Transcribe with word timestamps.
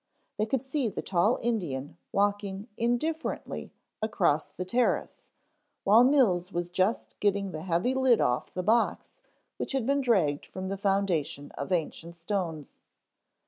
They 0.39 0.47
could 0.47 0.63
see 0.63 0.89
the 0.89 1.03
tall 1.03 1.37
Indian 1.43 1.95
walking 2.11 2.67
indifferently 2.75 3.71
across 4.01 4.49
the 4.49 4.65
terrace 4.65 5.27
while 5.83 6.03
Mills 6.03 6.51
was 6.51 6.69
just 6.71 7.19
getting 7.19 7.51
the 7.51 7.61
heavy 7.61 7.93
lid 7.93 8.19
off 8.19 8.51
the 8.51 8.63
box 8.63 9.21
which 9.57 9.73
had 9.73 9.85
been 9.85 10.01
dragged 10.01 10.47
from 10.47 10.69
the 10.69 10.75
foundation 10.77 11.51
of 11.51 11.71
ancient 11.71 12.15
stones. 12.15 12.77